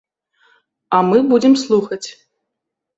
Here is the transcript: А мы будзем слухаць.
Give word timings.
А 0.95 1.03
мы 1.11 1.23
будзем 1.31 1.53
слухаць. 1.67 2.05